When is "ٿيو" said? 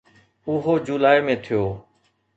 1.45-1.61